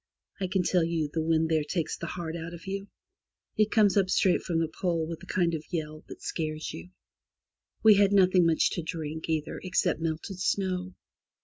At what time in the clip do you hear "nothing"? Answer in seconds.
8.11-8.47